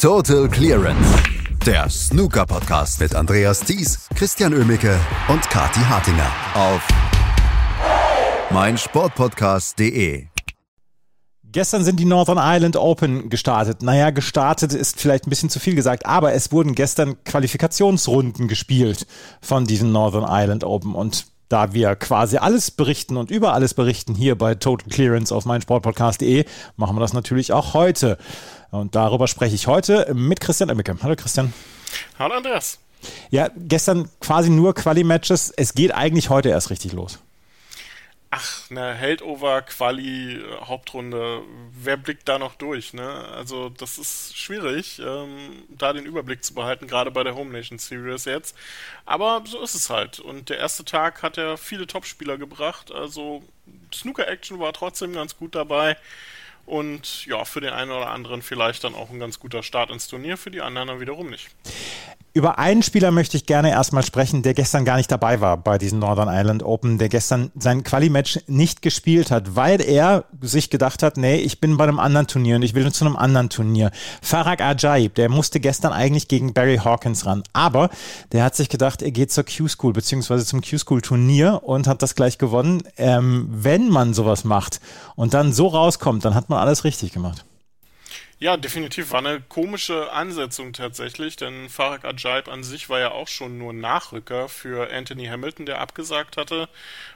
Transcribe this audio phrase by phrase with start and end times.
[0.00, 1.22] Total Clearance.
[1.66, 6.88] Der Snooker-Podcast mit Andreas Thies, Christian Ömicke und Kati Hartinger auf
[8.50, 10.24] meinsportpodcast.de.
[11.44, 13.82] Gestern sind die Northern Ireland Open gestartet.
[13.82, 19.06] Naja, gestartet ist vielleicht ein bisschen zu viel gesagt, aber es wurden gestern Qualifikationsrunden gespielt
[19.42, 24.14] von diesen Northern Ireland Open und da wir quasi alles berichten und über alles berichten
[24.14, 26.44] hier bei Total Clearance auf meinsportpodcast.de,
[26.76, 28.16] machen wir das natürlich auch heute.
[28.70, 30.96] Und darüber spreche ich heute mit Christian Emmeke.
[31.02, 31.52] Hallo Christian.
[32.18, 32.78] Hallo Andreas.
[33.30, 35.50] Ja, gestern quasi nur Quali-Matches.
[35.56, 37.18] Es geht eigentlich heute erst richtig los.
[38.32, 43.24] Ach, eine Heldover Quali Hauptrunde, wer blickt da noch durch, ne?
[43.34, 47.80] Also, das ist schwierig, ähm, da den Überblick zu behalten, gerade bei der Home Nation
[47.80, 48.54] Series jetzt.
[49.04, 50.20] Aber so ist es halt.
[50.20, 53.42] Und der erste Tag hat ja viele Topspieler gebracht, also
[53.92, 55.96] Snooker Action war trotzdem ganz gut dabei.
[56.70, 60.06] Und ja, für den einen oder anderen vielleicht dann auch ein ganz guter Start ins
[60.06, 61.50] Turnier, für die anderen dann wiederum nicht.
[62.32, 65.78] Über einen Spieler möchte ich gerne erstmal sprechen, der gestern gar nicht dabei war bei
[65.78, 71.02] diesen Northern Ireland Open, der gestern sein Quali-Match nicht gespielt hat, weil er sich gedacht
[71.02, 73.90] hat, nee, ich bin bei einem anderen Turnier und ich will zu einem anderen Turnier.
[74.22, 77.90] Farag Ajaib, der musste gestern eigentlich gegen Barry Hawkins ran, aber
[78.30, 82.38] der hat sich gedacht, er geht zur Q-School beziehungsweise zum Q-School-Turnier und hat das gleich
[82.38, 82.84] gewonnen.
[82.96, 84.80] Ähm, wenn man sowas macht
[85.16, 87.44] und dann so rauskommt, dann hat man alles richtig gemacht.
[88.42, 93.28] Ja, definitiv war eine komische Ansetzung tatsächlich, denn Farag Ajaib an sich war ja auch
[93.28, 96.70] schon nur Nachrücker für Anthony Hamilton, der abgesagt hatte.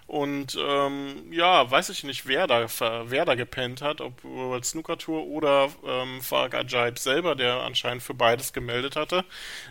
[0.07, 2.67] Und ähm, ja, weiß ich nicht, wer da,
[3.07, 8.03] wer da gepennt hat, ob World Snooker Tour oder ähm, Farag Ajaib selber, der anscheinend
[8.03, 9.25] für beides gemeldet hatte,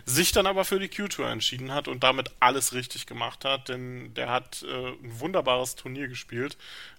[0.04, 4.12] sich dann aber für die Q-Tour entschieden hat und damit alles richtig gemacht hat, denn
[4.14, 6.56] der hat äh, ein wunderbares Turnier gespielt,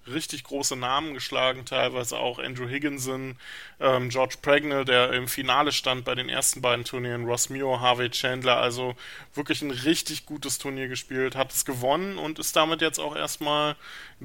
[0.07, 3.37] richtig große Namen geschlagen, teilweise auch Andrew Higginson,
[3.79, 8.09] ähm, George Pregnell, der im Finale stand bei den ersten beiden Turnieren, Ross Mio, Harvey
[8.09, 8.95] Chandler, also
[9.33, 13.75] wirklich ein richtig gutes Turnier gespielt, hat es gewonnen und ist damit jetzt auch erstmal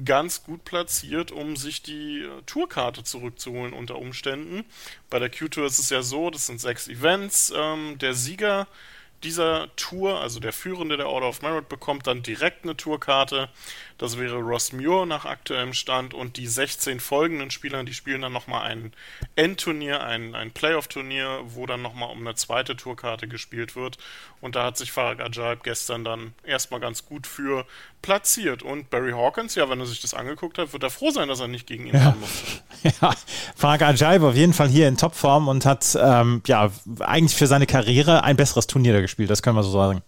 [0.05, 4.63] ganz gut platziert, um sich die Tourkarte zurückzuholen unter Umständen.
[5.09, 8.67] Bei der Q-Tour ist es ja so, das sind sechs Events, ähm, der Sieger
[9.23, 13.49] dieser Tour, also der Führende der Order of Merit, bekommt dann direkt eine Tourkarte.
[13.97, 18.33] Das wäre Ross Muir nach aktuellem Stand und die 16 folgenden Spieler, die spielen dann
[18.33, 18.93] nochmal ein
[19.35, 23.97] Endturnier, ein, ein Playoff-Turnier, wo dann nochmal um eine zweite Tourkarte gespielt wird.
[24.41, 27.65] Und da hat sich Farag Ajaib gestern dann erstmal ganz gut für
[28.01, 28.63] platziert.
[28.63, 31.39] Und Barry Hawkins, ja, wenn er sich das angeguckt hat, wird er froh sein, dass
[31.39, 32.05] er nicht gegen ihn ja.
[32.05, 32.31] haben muss.
[32.83, 33.13] Ja,
[33.55, 37.67] Farag Ajaib auf jeden Fall hier in Topform und hat ähm, ja eigentlich für seine
[37.67, 40.01] Karriere ein besseres Turnier da gespielt, das können wir so sagen.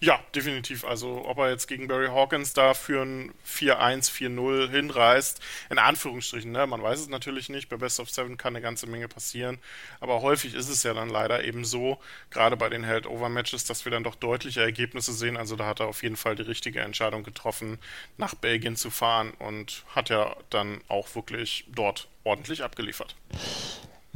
[0.00, 0.84] Ja, definitiv.
[0.84, 6.52] Also, ob er jetzt gegen Barry Hawkins da für ein 4-1, 4-0 hinreißt, in Anführungsstrichen,
[6.52, 6.66] ne?
[6.66, 7.70] man weiß es natürlich nicht.
[7.70, 9.58] Bei Best of Seven kann eine ganze Menge passieren.
[10.00, 11.98] Aber häufig ist es ja dann leider eben so,
[12.28, 15.38] gerade bei den Held-Over-Matches, dass wir dann doch deutliche Ergebnisse sehen.
[15.38, 17.78] Also, da hat er auf jeden Fall die richtige Entscheidung getroffen,
[18.18, 23.16] nach Belgien zu fahren und hat ja dann auch wirklich dort ordentlich abgeliefert.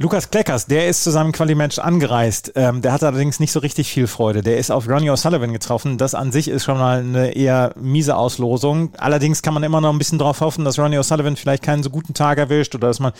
[0.01, 2.53] Lukas Kleckers, der ist zu seinem Quali-Match angereist.
[2.55, 4.41] Ähm, der hat allerdings nicht so richtig viel Freude.
[4.41, 5.97] Der ist auf Ronnie O'Sullivan getroffen.
[5.97, 8.93] Das an sich ist schon mal eine eher miese Auslosung.
[8.97, 11.89] Allerdings kann man immer noch ein bisschen darauf hoffen, dass Ronnie O'Sullivan vielleicht keinen so
[11.89, 13.11] guten Tag erwischt oder dass man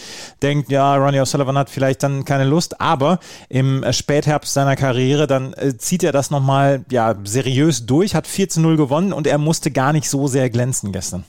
[0.41, 2.79] denkt, ja, Ronnie O'Sullivan hat vielleicht dann keine Lust.
[2.79, 3.19] Aber
[3.49, 8.47] im Spätherbst seiner Karriere, dann äh, zieht er das nochmal ja, seriös durch, hat 4
[8.47, 11.25] zu 0 gewonnen und er musste gar nicht so sehr glänzen gestern.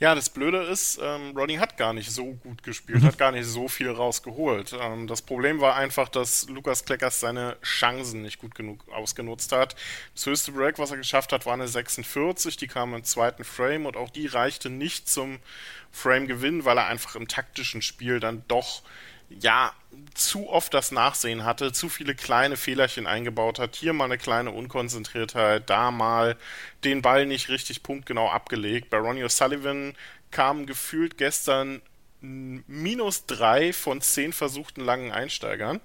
[0.00, 3.06] Ja, das Blöde ist, ähm, Rodney hat gar nicht so gut gespielt, mhm.
[3.06, 4.74] hat gar nicht so viel rausgeholt.
[4.80, 9.76] Ähm, das Problem war einfach, dass Lukas Kleckers seine Chancen nicht gut genug ausgenutzt hat.
[10.14, 13.84] Das höchste Break, was er geschafft hat, war eine 46, die kam im zweiten Frame
[13.84, 15.38] und auch die reichte nicht zum
[15.92, 18.82] Frame-Gewinn, weil er einfach im taktischen Spiel dann doch
[19.30, 19.72] ja,
[20.14, 24.50] zu oft das Nachsehen hatte, zu viele kleine Fehlerchen eingebaut hat, hier mal eine kleine
[24.50, 26.36] Unkonzentriertheit, da mal
[26.84, 28.90] den Ball nicht richtig punktgenau abgelegt.
[28.90, 29.94] Bei Ronnie O'Sullivan
[30.30, 31.80] kam gefühlt gestern
[32.20, 35.80] minus drei von zehn versuchten langen Einsteigern.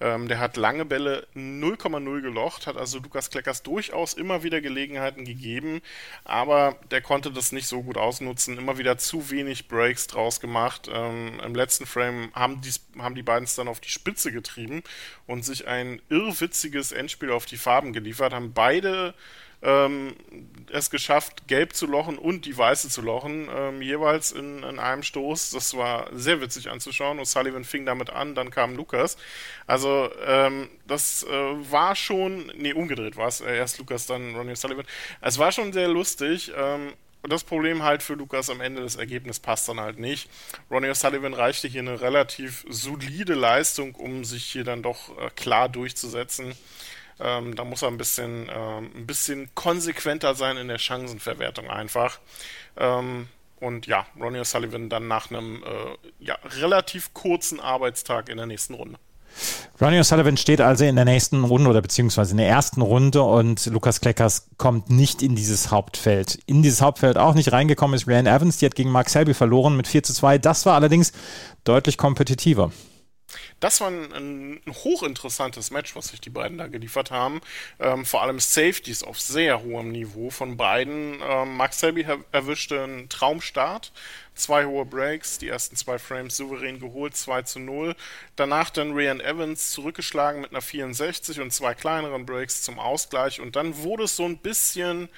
[0.00, 5.26] Ähm, der hat lange Bälle 0,0 gelocht, hat also Lukas Kleckers durchaus immer wieder Gelegenheiten
[5.26, 5.82] gegeben,
[6.24, 10.88] aber der konnte das nicht so gut ausnutzen, immer wieder zu wenig Breaks draus gemacht.
[10.92, 14.82] Ähm, Im letzten Frame haben die, haben die beiden es dann auf die Spitze getrieben
[15.26, 19.14] und sich ein irrwitziges Endspiel auf die Farben geliefert, haben beide
[19.62, 20.14] ähm,
[20.72, 25.02] es geschafft, gelb zu lochen und die weiße zu lochen, ähm, jeweils in, in, einem
[25.02, 25.50] Stoß.
[25.50, 27.18] Das war sehr witzig anzuschauen.
[27.18, 29.16] Und Sullivan fing damit an, dann kam Lukas.
[29.66, 31.30] Also ähm, das äh,
[31.70, 33.40] war schon, nee, umgedreht war es.
[33.40, 34.86] Äh, erst Lukas, dann Ronnie Sullivan.
[35.20, 36.52] Es war schon sehr lustig.
[36.56, 40.30] Ähm, das Problem halt für Lukas am Ende, das Ergebnis passt dann halt nicht.
[40.70, 45.68] Ronnie O'Sullivan reichte hier eine relativ solide Leistung, um sich hier dann doch äh, klar
[45.68, 46.54] durchzusetzen.
[47.20, 52.18] Ähm, da muss er ein bisschen, ähm, ein bisschen konsequenter sein in der Chancenverwertung einfach.
[52.76, 53.28] Ähm,
[53.60, 58.74] und ja, Ronnie O'Sullivan dann nach einem äh, ja, relativ kurzen Arbeitstag in der nächsten
[58.74, 58.98] Runde.
[59.80, 63.64] Ronnie O'Sullivan steht also in der nächsten Runde oder beziehungsweise in der ersten Runde und
[63.66, 66.38] Lukas Kleckers kommt nicht in dieses Hauptfeld.
[66.46, 69.76] In dieses Hauptfeld auch nicht reingekommen ist Ryan Evans, die hat gegen Mark Selby verloren
[69.76, 70.38] mit 4 zu 2.
[70.38, 71.12] Das war allerdings
[71.64, 72.72] deutlich kompetitiver.
[73.60, 77.42] Das war ein, ein, hochinteressantes Match, was sich die beiden da geliefert haben.
[77.78, 81.20] Ähm, vor allem Safeties auf sehr hohem Niveau von beiden.
[81.22, 83.92] Ähm, Mark Selby erwischte einen Traumstart.
[84.34, 87.94] Zwei hohe Breaks, die ersten zwei Frames souverän geholt, 2 zu 0.
[88.36, 93.40] Danach dann Ryan Evans zurückgeschlagen mit einer 64 und zwei kleineren Breaks zum Ausgleich.
[93.40, 95.10] Und dann wurde es so ein bisschen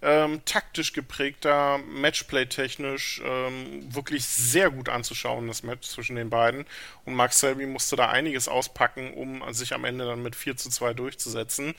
[0.00, 6.66] ähm, taktisch geprägter, Matchplay-technisch ähm, wirklich sehr gut anzuschauen, das Match zwischen den beiden.
[7.04, 10.70] Und Mark Selby musste da einiges auspacken, um sich am Ende dann mit 4 zu
[10.70, 11.74] 2 durchzusetzen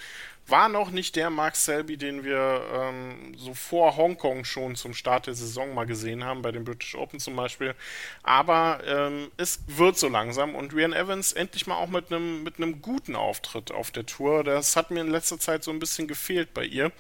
[0.50, 5.28] war noch nicht der Mark Selby, den wir ähm, so vor Hongkong schon zum Start
[5.28, 7.76] der Saison mal gesehen haben, bei den British Open zum Beispiel.
[8.24, 12.58] Aber ähm, es wird so langsam und Ryan Evans endlich mal auch mit einem mit
[12.82, 14.44] guten Auftritt auf der Tour.
[14.44, 16.92] Das hat mir in letzter Zeit so ein bisschen gefehlt bei ihr.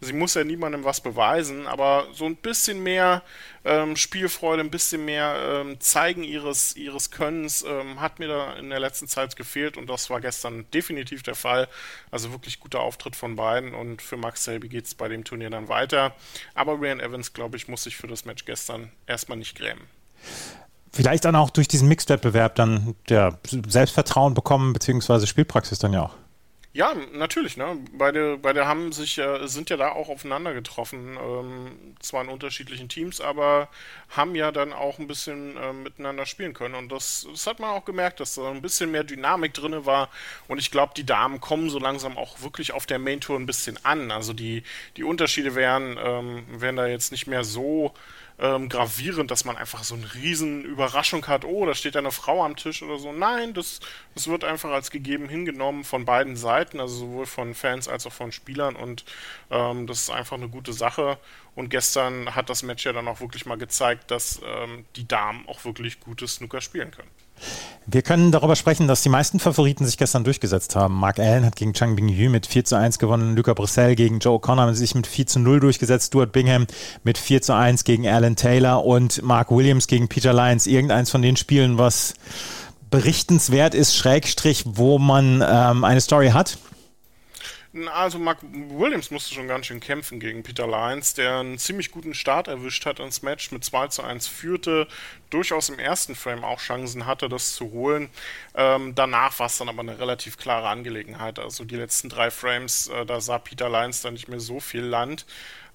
[0.00, 3.22] Sie muss ja niemandem was beweisen, aber so ein bisschen mehr
[3.64, 8.70] ähm, Spielfreude, ein bisschen mehr ähm, Zeigen ihres, ihres Könnens ähm, hat mir da in
[8.70, 11.68] der letzten Zeit gefehlt und das war gestern definitiv der Fall.
[12.10, 15.50] Also wirklich guter Auftritt von beiden und für Max Selby geht es bei dem Turnier
[15.50, 16.14] dann weiter.
[16.54, 19.82] Aber Ryan Evans, glaube ich, muss sich für das Match gestern erstmal nicht grämen.
[20.92, 26.14] Vielleicht dann auch durch diesen Mixed-Wettbewerb dann der Selbstvertrauen bekommen, beziehungsweise Spielpraxis dann ja auch.
[26.76, 27.78] Ja, natürlich, ne?
[27.92, 32.90] Beide, beide haben sich, äh, sind ja da auch aufeinander getroffen, ähm, zwar in unterschiedlichen
[32.90, 33.70] Teams, aber
[34.10, 36.74] haben ja dann auch ein bisschen äh, miteinander spielen können.
[36.74, 40.10] Und das, das hat man auch gemerkt, dass da ein bisschen mehr Dynamik drin war.
[40.48, 43.46] Und ich glaube, die Damen kommen so langsam auch wirklich auf der Main Tour ein
[43.46, 44.10] bisschen an.
[44.10, 44.62] Also die,
[44.98, 47.94] die Unterschiede wären, ähm, wären da jetzt nicht mehr so
[48.38, 52.44] ähm, gravierend, dass man einfach so eine riesen Überraschung hat, oh, da steht eine Frau
[52.44, 53.12] am Tisch oder so.
[53.12, 53.80] Nein, das,
[54.14, 58.12] das wird einfach als gegeben hingenommen von beiden Seiten, also sowohl von Fans als auch
[58.12, 59.04] von Spielern und
[59.50, 61.18] ähm, das ist einfach eine gute Sache.
[61.54, 65.48] Und gestern hat das Match ja dann auch wirklich mal gezeigt, dass ähm, die Damen
[65.48, 67.10] auch wirklich gutes Snooker spielen können.
[67.88, 70.94] Wir können darüber sprechen, dass die meisten Favoriten sich gestern durchgesetzt haben.
[70.94, 74.38] Mark Allen hat gegen Chang Bing-Yu mit 4 zu 1 gewonnen, Luca Brissell gegen Joe
[74.38, 76.66] O'Connor hat sich mit 4 zu 0 durchgesetzt, Stuart Bingham
[77.04, 80.66] mit 4 zu 1 gegen Alan Taylor und Mark Williams gegen Peter Lyons.
[80.66, 82.14] Irgendeins von den Spielen, was
[82.90, 86.58] berichtenswert ist, Schrägstrich, wo man ähm, eine Story hat?
[87.92, 92.14] Also Mark Williams musste schon ganz schön kämpfen gegen Peter Lyons, der einen ziemlich guten
[92.14, 94.88] Start erwischt hat ins Match, mit 2 zu 1 führte,
[95.30, 98.08] durchaus im ersten Frame auch Chancen hatte, das zu holen.
[98.54, 101.38] Ähm, danach war es dann aber eine relativ klare Angelegenheit.
[101.38, 104.82] Also die letzten drei Frames, äh, da sah Peter Lyons dann nicht mehr so viel
[104.82, 105.26] Land.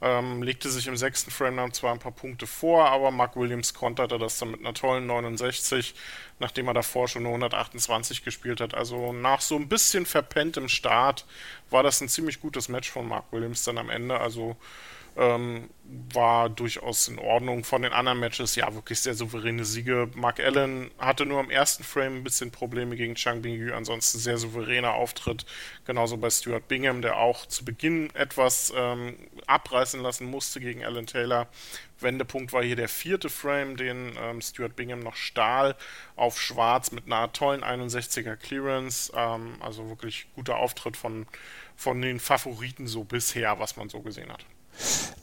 [0.03, 3.75] Ähm, legte sich im sechsten Frame dann zwar ein paar Punkte vor, aber Mark Williams
[3.75, 5.93] konterte das dann mit einer tollen 69,
[6.39, 8.73] nachdem er davor schon eine 128 gespielt hat.
[8.73, 11.27] Also nach so ein bisschen verpenntem Start
[11.69, 14.19] war das ein ziemlich gutes Match von Mark Williams dann am Ende.
[14.19, 14.55] Also
[15.17, 15.69] ähm,
[16.13, 17.63] war durchaus in Ordnung.
[17.63, 20.09] Von den anderen Matches, ja, wirklich sehr souveräne Siege.
[20.15, 24.37] Mark Allen hatte nur im ersten Frame ein bisschen Probleme gegen Chang Bingyu, ansonsten sehr
[24.37, 25.45] souveräner Auftritt.
[25.85, 29.15] Genauso bei Stuart Bingham, der auch zu Beginn etwas ähm,
[29.47, 31.47] abreißen lassen musste gegen Alan Taylor.
[31.99, 35.75] Wendepunkt war hier der vierte Frame, den ähm, Stuart Bingham noch stahl
[36.15, 39.11] auf schwarz mit einer tollen 61er Clearance.
[39.15, 41.27] Ähm, also wirklich guter Auftritt von,
[41.75, 44.45] von den Favoriten so bisher, was man so gesehen hat.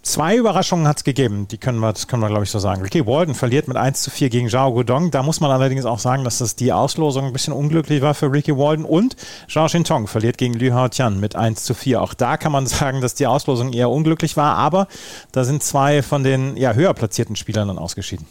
[0.09, 2.81] Zwei Überraschungen hat es gegeben, die können wir, das können wir, glaube ich, so sagen.
[2.81, 5.11] Ricky Walden verliert mit 1 zu 4 gegen Zhao Guodong.
[5.11, 8.33] Da muss man allerdings auch sagen, dass das die Auslosung ein bisschen unglücklich war für
[8.33, 8.87] Ricky Walden.
[8.87, 9.17] Und
[9.53, 12.01] Zhao Xintong verliert gegen Liu Hao Tian mit 1 zu 4.
[12.01, 14.89] Auch da kann man sagen, dass die Auslosung eher unglücklich war, aber
[15.33, 18.27] da sind zwei von den ja, höher platzierten Spielern dann ausgeschieden.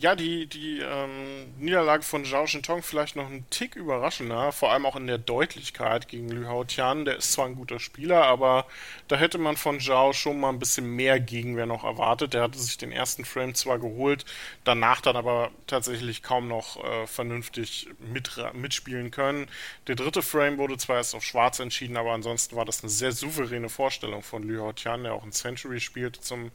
[0.00, 4.86] Ja, die, die ähm, Niederlage von Zhao Shintong vielleicht noch ein Tick überraschender, vor allem
[4.86, 7.04] auch in der Deutlichkeit gegen Liu Hao Tian.
[7.04, 8.66] Der ist zwar ein guter Spieler, aber
[9.08, 12.32] da hätte man von Zhao schon mal ein bisschen mehr Gegenwehr noch erwartet.
[12.32, 14.24] Der hatte sich den ersten Frame zwar geholt,
[14.62, 19.48] danach dann aber tatsächlich kaum noch äh, vernünftig mit, mitspielen können.
[19.88, 23.10] Der dritte Frame wurde zwar erst auf schwarz entschieden, aber ansonsten war das eine sehr
[23.10, 26.52] souveräne Vorstellung von Liu Hao Tian, der auch ein Century spielte zum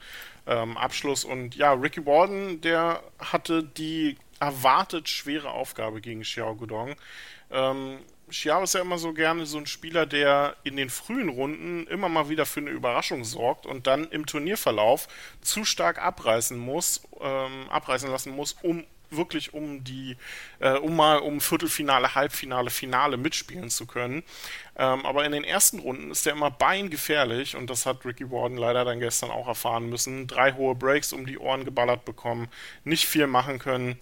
[0.48, 1.24] ähm, Abschluss.
[1.24, 6.96] Und ja, Ricky Warden, der hatte die erwartet schwere Aufgabe gegen Xiao Gudong.
[7.52, 11.86] Ähm, Chiao ist ja immer so gerne so ein Spieler, der in den frühen Runden
[11.88, 15.08] immer mal wieder für eine Überraschung sorgt und dann im Turnierverlauf
[15.42, 18.84] zu stark abreißen muss, ähm, abreißen lassen muss, um
[19.16, 20.18] wirklich um die,
[20.60, 24.24] äh, um mal um Viertelfinale, Halbfinale, Finale mitspielen zu können.
[24.76, 28.58] Ähm, aber in den ersten Runden ist er immer beingefährlich und das hat Ricky Warden
[28.58, 30.28] leider dann gestern auch erfahren müssen.
[30.28, 32.48] Drei hohe Breaks um die Ohren geballert bekommen,
[32.84, 34.00] nicht viel machen können.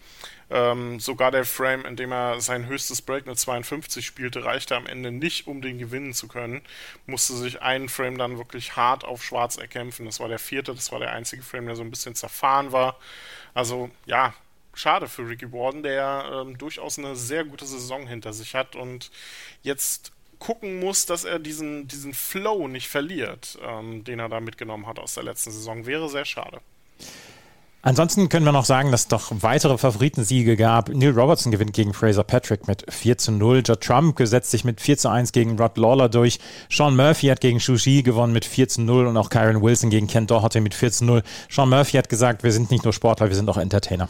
[0.52, 4.86] Ähm, sogar der Frame, in dem er sein höchstes Break mit 52 spielte, reichte am
[4.86, 6.62] Ende nicht, um den gewinnen zu können.
[7.06, 10.06] Musste sich einen Frame dann wirklich hart auf schwarz erkämpfen.
[10.06, 12.98] Das war der vierte, das war der einzige Frame, der so ein bisschen zerfahren war.
[13.54, 14.34] Also ja,
[14.74, 19.12] schade für Ricky Warden, der ähm, durchaus eine sehr gute Saison hinter sich hat und
[19.64, 24.88] jetzt gucken muss, dass er diesen, diesen Flow nicht verliert, ähm, den er da mitgenommen
[24.88, 25.86] hat aus der letzten Saison.
[25.86, 26.60] Wäre sehr schade.
[27.84, 30.90] Ansonsten können wir noch sagen, dass es doch weitere Favoritensiege gab.
[30.90, 33.64] Neil Robertson gewinnt gegen Fraser Patrick mit 4 zu 0.
[33.66, 36.40] Judd Trump gesetzt sich mit 4 zu 1 gegen Rod Lawler durch.
[36.70, 39.90] Sean Murphy hat gegen Shu Shi gewonnen mit 4 zu 0 und auch Kyron Wilson
[39.90, 41.24] gegen Ken Doherty mit 4 zu 0.
[41.50, 44.10] Sean Murphy hat gesagt, wir sind nicht nur Sportler, wir sind auch Entertainer.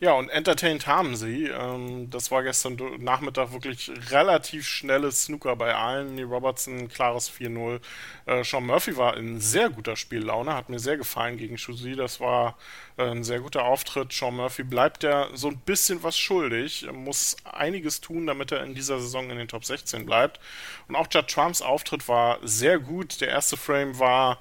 [0.00, 1.46] Ja, und entertained haben sie.
[1.46, 6.14] Ähm, das war gestern Nachmittag wirklich relativ schnelles Snooker bei allen.
[6.14, 7.80] Neil Robertson, klares 4-0.
[8.26, 11.96] Äh, Sean Murphy war in sehr guter Spiellaune, hat mir sehr gefallen gegen Shuzi.
[11.96, 12.56] Das war
[12.96, 14.12] äh, ein sehr guter Auftritt.
[14.12, 18.74] Sean Murphy bleibt ja so ein bisschen was schuldig, muss einiges tun, damit er in
[18.74, 20.40] dieser Saison in den Top 16 bleibt.
[20.88, 23.20] Und auch Judd Trumps Auftritt war sehr gut.
[23.20, 24.38] Der erste Frame war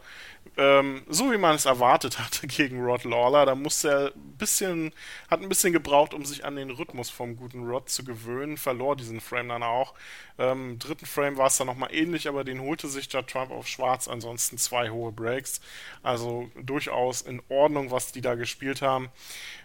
[0.58, 3.46] ähm, so wie man es erwartet hatte gegen Rod Lawler.
[3.46, 4.94] Da musste er ein bisschen,
[5.30, 8.96] hat ein bisschen gebraucht, um sich an den Rhythmus vom guten Rod zu gewöhnen, verlor
[8.96, 9.94] diesen Frame dann auch.
[10.38, 13.52] Ähm, Im dritten Frame war es dann nochmal ähnlich, aber den holte sich da Trump
[13.52, 15.62] auf schwarz, ansonsten zwei hohe Breaks.
[16.04, 19.10] Also durchaus in Ordnung, was die da gespielt haben.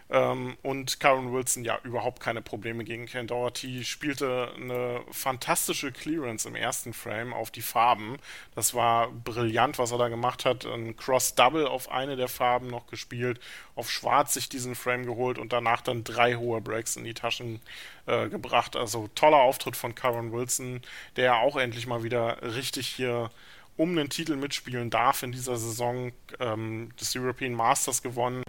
[0.07, 6.47] Ähm, und Karen Wilson ja überhaupt keine Probleme gegen Ken Doherty, spielte eine fantastische Clearance
[6.47, 8.17] im ersten Frame auf die Farben.
[8.53, 10.65] Das war brillant, was er da gemacht hat.
[10.65, 13.39] Ein Cross-Double auf eine der Farben noch gespielt,
[13.75, 17.59] auf Schwarz sich diesen Frame geholt und danach dann drei hohe Breaks in die Taschen
[18.05, 18.75] äh, gebracht.
[18.75, 20.81] Also toller Auftritt von Karen Wilson,
[21.15, 23.31] der auch endlich mal wieder richtig hier
[23.77, 28.43] um einen Titel mitspielen darf in dieser Saison, ähm, des European Masters gewonnen.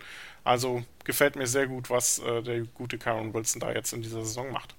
[0.45, 4.25] Also gefällt mir sehr gut, was äh, der gute Karen Wilson da jetzt in dieser
[4.25, 4.75] Saison macht.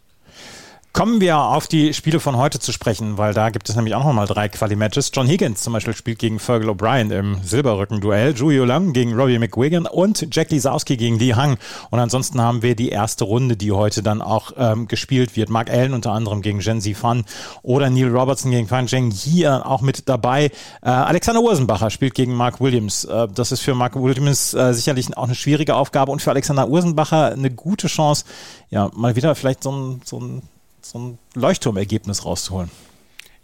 [0.98, 4.04] Kommen wir auf die Spiele von heute zu sprechen, weil da gibt es nämlich auch
[4.04, 5.12] nochmal drei Quali-Matches.
[5.14, 9.86] John Higgins zum Beispiel spielt gegen Fergal O'Brien im Silberrücken-Duell, Julio Lang gegen Robbie McWigan
[9.86, 11.60] und Jack Lisowski gegen Lee Hang.
[11.92, 15.52] Und ansonsten haben wir die erste Runde, die heute dann auch ähm, gespielt wird.
[15.52, 17.26] Mark Allen unter anderem gegen Gen Fan
[17.62, 20.46] oder Neil Robertson gegen Fan Zheng hier auch mit dabei.
[20.82, 23.06] Äh, Alexander Ursenbacher spielt gegen Mark Williams.
[23.06, 26.68] Äh, das ist für Mark Williams äh, sicherlich auch eine schwierige Aufgabe und für Alexander
[26.68, 28.26] Ursenbacher eine gute Chance,
[28.72, 30.42] ja, mal wieder vielleicht so ein, so ein
[30.92, 32.72] so ein Leuchtturmergebnis rauszuholen.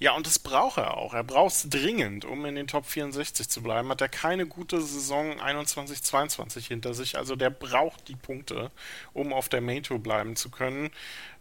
[0.03, 1.13] Ja, und das braucht er auch.
[1.13, 3.87] Er braucht es dringend, um in den Top 64 zu bleiben.
[3.87, 7.17] Hat er keine gute Saison 21-22 hinter sich.
[7.17, 8.69] Also der braucht die Punkte,
[9.13, 10.89] um auf der Main Tour bleiben zu können.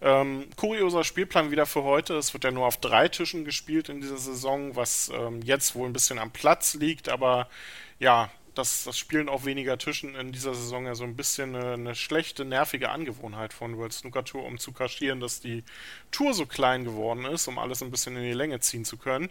[0.01, 2.15] Ähm, kurioser Spielplan wieder für heute.
[2.15, 5.89] Es wird ja nur auf drei Tischen gespielt in dieser Saison, was ähm, jetzt wohl
[5.89, 7.09] ein bisschen am Platz liegt.
[7.09, 7.49] Aber
[7.99, 11.73] ja, dass das Spielen auf weniger Tischen in dieser Saison ja so ein bisschen eine,
[11.73, 15.65] eine, schlechte, nervige Angewohnheit von World Snooker Tour, um zu kaschieren, dass die
[16.11, 19.31] Tour so klein geworden ist, um alles ein bisschen in die Länge ziehen zu können.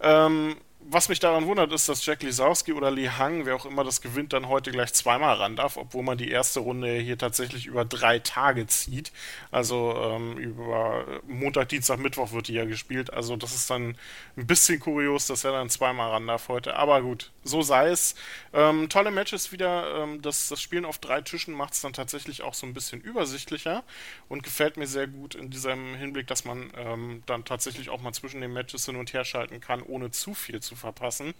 [0.00, 3.84] Ähm, was mich daran wundert, ist, dass Jack Lisowski oder Lee Hang, wer auch immer
[3.84, 7.66] das gewinnt, dann heute gleich zweimal ran darf, obwohl man die erste Runde hier tatsächlich
[7.66, 9.12] über drei Tage zieht.
[9.50, 13.12] Also ähm, über Montag, Dienstag, Mittwoch wird die ja gespielt.
[13.12, 13.96] Also das ist dann
[14.36, 16.76] ein bisschen kurios, dass er dann zweimal ran darf heute.
[16.76, 18.14] Aber gut, so sei es.
[18.52, 20.04] Ähm, tolle Matches wieder.
[20.04, 23.00] Ähm, das, das Spielen auf drei Tischen macht es dann tatsächlich auch so ein bisschen
[23.00, 23.82] übersichtlicher
[24.28, 28.12] und gefällt mir sehr gut in diesem Hinblick, dass man ähm, dann tatsächlich auch mal
[28.12, 31.34] zwischen den Matches hin und her schalten kann, ohne zu viel zu verpassen.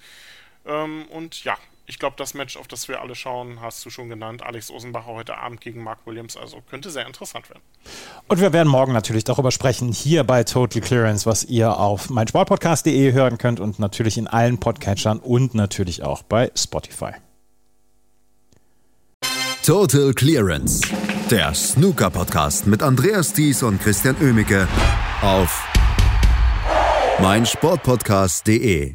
[0.66, 1.56] Ähm, und ja,
[1.86, 4.42] ich glaube, das Match, auf das wir alle schauen, hast du schon genannt.
[4.42, 6.36] Alex Osenbacher heute Abend gegen Mark Williams.
[6.36, 7.62] Also könnte sehr interessant werden.
[8.28, 13.12] Und wir werden morgen natürlich darüber sprechen, hier bei Total Clearance, was ihr auf meinsportpodcast.de
[13.12, 17.12] hören könnt und natürlich in allen Podcatchern und natürlich auch bei Spotify.
[19.64, 20.82] Total Clearance,
[21.30, 24.68] der Snooker-Podcast mit Andreas Thies und Christian Oemicke
[25.22, 25.64] auf
[27.20, 28.94] meinsportpodcast.de.